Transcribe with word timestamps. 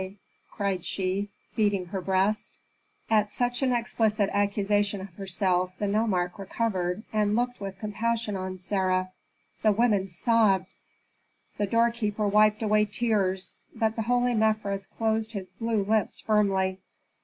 cried 0.49 0.83
she, 0.83 1.29
beating 1.55 1.85
her 1.85 2.01
breast. 2.01 2.57
At 3.07 3.31
such 3.31 3.61
an 3.61 3.71
explicit 3.71 4.31
accusation 4.33 4.99
of 5.01 5.13
herself 5.13 5.75
the 5.77 5.85
nomarch 5.87 6.39
recovered, 6.39 7.03
and 7.13 7.35
looked 7.35 7.61
with 7.61 7.77
compassion 7.77 8.35
on 8.35 8.57
Sarah; 8.57 9.11
the 9.61 9.71
women 9.71 10.07
sobbed, 10.07 10.65
the 11.59 11.67
doorkeeper 11.67 12.27
wiped 12.27 12.63
away 12.63 12.85
tears. 12.85 13.59
But 13.75 13.95
the 13.95 14.01
holy 14.01 14.33
Mefres 14.33 14.87
closed 14.87 15.33
his 15.33 15.51
blue 15.51 15.83
lips 15.83 16.19
firmly. 16.19 16.79